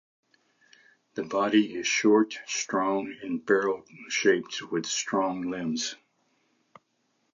The 1.13 1.21
body 1.21 1.75
is 1.75 1.85
short, 1.85 2.39
strong 2.47 3.13
and 3.21 3.45
barrel-shaped, 3.45 4.71
with 4.71 4.87
strong 4.87 5.51
limbs. 5.51 5.95